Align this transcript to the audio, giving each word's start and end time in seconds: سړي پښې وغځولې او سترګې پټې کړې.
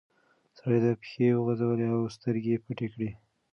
سړي 0.57 0.79
پښې 0.99 1.25
وغځولې 1.35 1.85
او 1.93 1.99
سترګې 2.15 2.61
پټې 2.65 2.87
کړې. 2.93 3.09